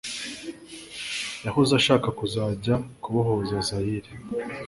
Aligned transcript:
Yahoze 1.45 1.71
ashaka 1.79 2.07
kuzajya 2.19 2.75
kubohoza 3.01 3.55
Zaïre 3.67 4.11